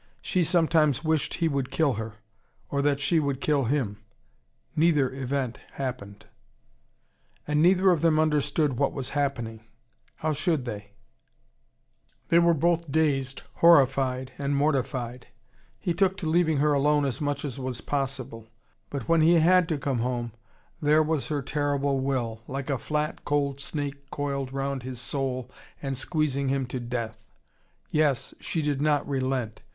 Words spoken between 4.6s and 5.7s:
Neither event